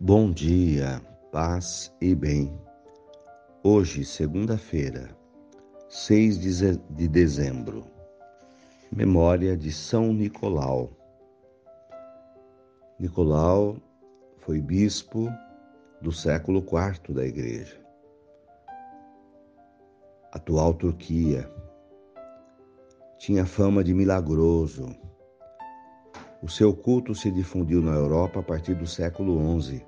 [0.00, 2.56] Bom dia, paz e bem.
[3.64, 5.10] Hoje, segunda-feira,
[5.88, 6.38] 6
[6.90, 7.84] de dezembro,
[8.92, 10.92] memória de São Nicolau.
[12.96, 13.76] Nicolau
[14.36, 15.28] foi bispo
[16.00, 17.84] do século IV da Igreja,
[20.30, 21.52] atual Turquia.
[23.18, 24.94] Tinha fama de milagroso.
[26.40, 29.87] O seu culto se difundiu na Europa a partir do século XI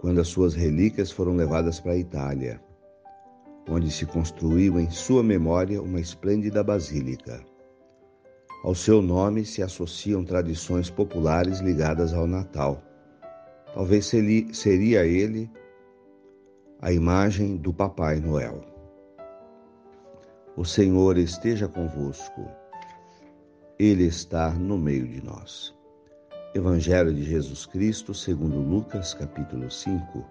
[0.00, 2.60] quando as suas relíquias foram levadas para a Itália,
[3.68, 7.44] onde se construiu em sua memória uma esplêndida basílica.
[8.64, 12.82] Ao seu nome se associam tradições populares ligadas ao Natal.
[13.74, 15.50] Talvez seria ele
[16.80, 18.64] a imagem do Papai Noel.
[20.56, 22.46] O Senhor esteja convosco,
[23.78, 25.74] Ele está no meio de nós.
[26.52, 30.24] Evangelho de Jesus Cristo, segundo Lucas, capítulo 5,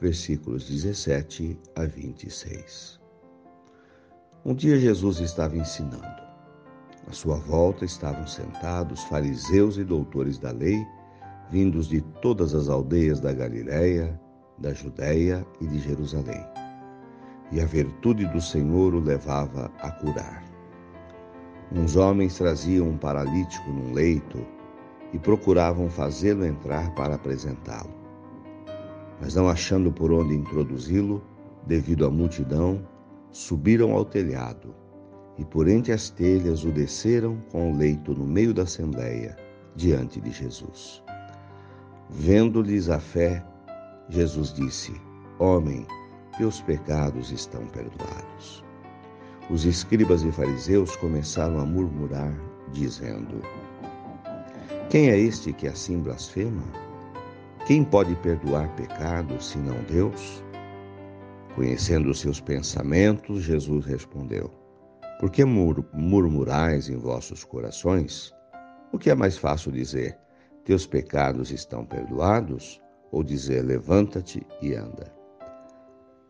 [0.00, 3.00] versículos 17 a 26.
[4.44, 6.22] Um dia Jesus estava ensinando.
[7.08, 10.86] À sua volta estavam sentados fariseus e doutores da lei,
[11.50, 14.20] vindos de todas as aldeias da Galiléia,
[14.58, 16.46] da Judéia e de Jerusalém.
[17.50, 20.44] E a virtude do Senhor o levava a curar.
[21.72, 24.54] Uns homens traziam um paralítico num leito
[25.12, 27.94] e procuravam fazê-lo entrar para apresentá-lo.
[29.20, 31.22] Mas não achando por onde introduzi-lo,
[31.66, 32.86] devido à multidão,
[33.30, 34.74] subiram ao telhado
[35.38, 39.36] e por entre as telhas o desceram com o leito no meio da assembleia,
[39.74, 41.02] diante de Jesus.
[42.08, 43.44] Vendo-lhes a fé,
[44.08, 44.98] Jesus disse:
[45.38, 45.86] Homem,
[46.38, 48.64] teus pecados estão perdoados.
[49.50, 52.32] Os escribas e fariseus começaram a murmurar,
[52.72, 53.42] dizendo:
[54.96, 56.62] quem é este que assim blasfema?
[57.66, 60.42] Quem pode perdoar pecados senão Deus?
[61.54, 64.50] Conhecendo os seus pensamentos, Jesus respondeu:
[65.20, 68.32] Por que mur murmurais em vossos corações?
[68.90, 70.18] O que é mais fácil dizer:
[70.64, 72.80] Teus pecados estão perdoados?
[73.12, 75.14] Ou dizer: Levanta-te e anda?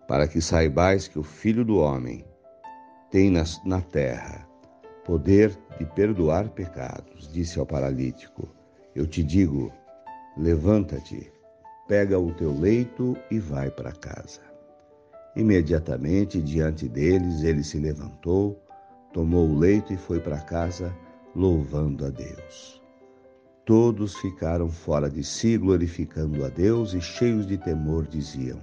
[0.09, 2.25] Para que saibais que o Filho do Homem
[3.13, 4.45] tem na, na terra
[5.07, 8.49] poder de perdoar pecados, disse ao paralítico:
[8.95, 9.73] Eu te digo,
[10.37, 11.33] levanta-te,
[11.87, 14.41] pega o teu leito e vai para casa.
[15.37, 18.61] Imediatamente diante deles ele se levantou,
[19.13, 20.93] tomou o leito e foi para casa,
[21.37, 22.83] louvando a Deus.
[23.65, 28.61] Todos ficaram fora de si, glorificando a Deus e cheios de temor diziam: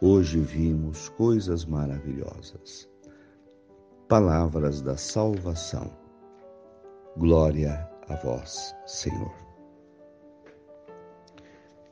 [0.00, 2.87] Hoje vimos coisas maravilhosas
[4.08, 5.90] palavras da salvação.
[7.18, 9.34] Glória a vós, Senhor.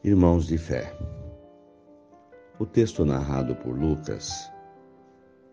[0.02, 0.96] Irmãos de fé,
[2.58, 4.50] o texto narrado por Lucas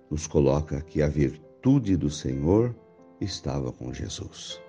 [0.09, 2.74] nos coloca que a virtude do Senhor
[3.19, 4.62] estava com Jesus.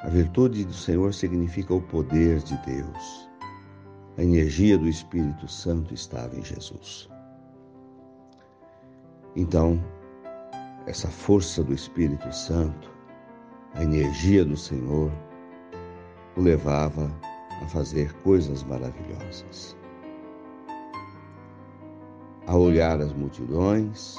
[0.00, 3.30] A virtude do Senhor significa o poder de Deus.
[4.18, 7.08] A energia do Espírito Santo estava em Jesus.
[9.34, 9.82] Então,
[10.86, 12.90] essa força do Espírito Santo,
[13.74, 15.10] a energia do Senhor,
[16.36, 17.10] o levava
[17.62, 19.76] a fazer coisas maravilhosas.
[22.46, 24.16] A olhar as multidões,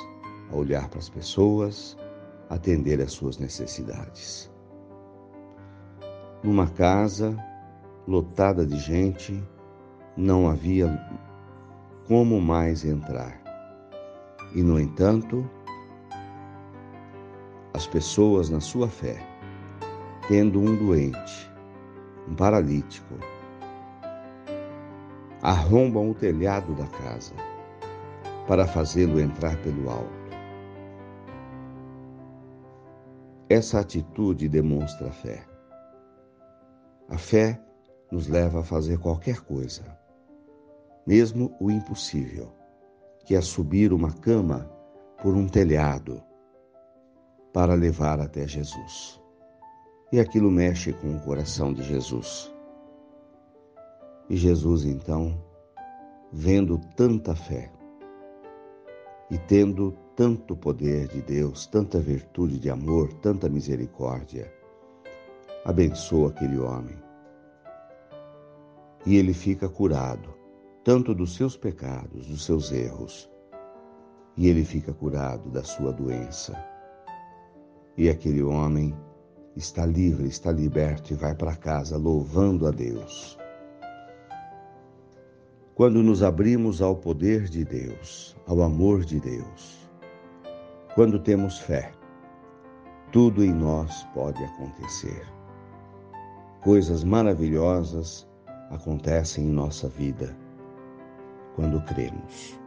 [0.52, 1.96] a olhar para as pessoas,
[2.50, 4.52] atender às suas necessidades.
[6.44, 7.38] Numa casa
[8.08, 9.44] lotada de gente,
[10.18, 10.88] não havia
[12.08, 13.42] como mais entrar.
[14.54, 15.48] E, no entanto,
[17.76, 19.18] as pessoas na sua fé,
[20.30, 21.52] tendo um doente,
[22.26, 23.16] um paralítico,
[25.42, 27.36] arrombam o telhado da casa
[28.48, 30.26] para fazê-lo entrar pelo alto.
[33.50, 35.46] Essa atitude demonstra fé.
[37.10, 37.62] A fé
[38.10, 39.84] nos leva a fazer qualquer coisa,
[41.06, 42.54] mesmo o impossível,
[43.26, 44.72] que é subir uma cama
[45.22, 46.24] por um telhado
[47.56, 49.18] para levar até Jesus.
[50.12, 52.54] E aquilo mexe com o coração de Jesus.
[54.30, 55.42] E Jesus, então,
[56.34, 57.72] vendo tanta fé
[59.32, 64.54] e tendo tanto poder de Deus, tanta virtude de amor, tanta misericórdia,
[65.64, 66.98] abençoa aquele homem.
[69.06, 70.36] E ele fica curado,
[70.84, 73.32] tanto dos seus pecados, dos seus erros,
[74.36, 76.75] e ele fica curado da sua doença
[77.98, 78.96] e aquele homem
[79.56, 83.38] está livre, está liberto e vai para casa louvando a Deus.
[85.76, 89.86] quando nos abrimos ao poder de Deus, ao amor de Deus.
[90.96, 91.92] Quando temos fé,
[93.12, 95.28] tudo em nós pode acontecer.
[96.64, 98.26] Coisas maravilhosas
[98.72, 100.34] acontecem em nossa vida
[101.58, 102.58] quando cremos.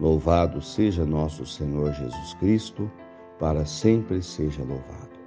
[0.00, 2.90] Louvado seja nosso Senhor Jesus Cristo,
[3.38, 5.18] para sempre seja louvado.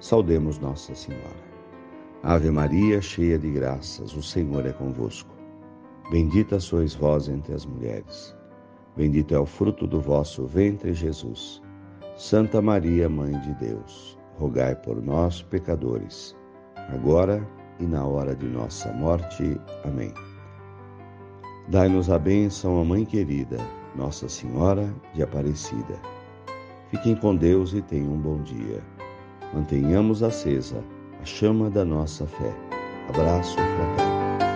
[0.00, 1.44] Saudemos Nossa Senhora.
[2.22, 5.34] Ave Maria, cheia de graças, o Senhor é convosco.
[6.10, 8.34] Bendita sois vós entre as mulheres.
[8.96, 11.60] Bendito é o fruto do vosso ventre, Jesus.
[12.16, 16.36] Santa Maria, Mãe de Deus, rogai por nós, pecadores,
[16.88, 17.46] agora
[17.80, 19.60] e na hora de nossa morte.
[19.84, 20.12] Amém.
[21.68, 23.56] Dai-nos a bênção, a Mãe querida,
[23.96, 25.98] Nossa Senhora de Aparecida.
[26.94, 28.80] Fiquem com Deus e tenham um bom dia.
[29.52, 30.80] Mantenhamos acesa
[31.20, 32.54] a chama da nossa fé.
[33.08, 34.53] Abraço fraterno.